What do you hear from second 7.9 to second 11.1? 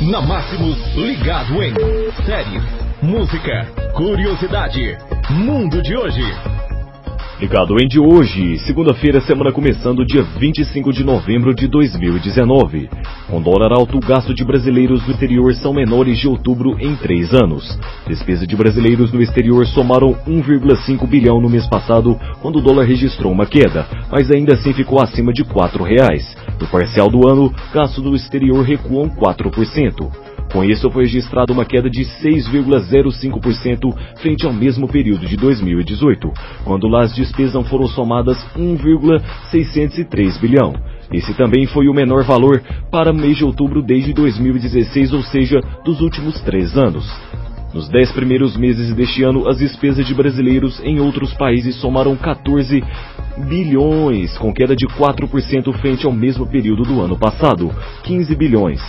hoje, segunda-feira, semana começando dia 25 de